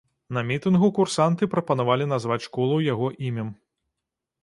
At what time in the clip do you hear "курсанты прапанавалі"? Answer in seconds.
0.99-2.09